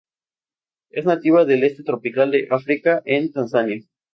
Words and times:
Es 0.89 1.05
nativa 1.05 1.45
del 1.45 1.63
este 1.63 1.83
tropical 1.83 2.31
de 2.31 2.47
África 2.49 3.03
en 3.05 3.31
Tanzania. 3.31 3.83